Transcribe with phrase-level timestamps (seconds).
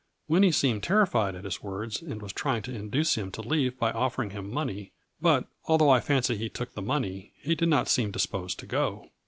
[0.27, 3.91] Winnie seemed terrified at his words and was trying to induce him to leave by
[3.91, 7.87] offer ing him money, but, although I fancy he took the money, he did not
[7.87, 9.11] seem disposed to go.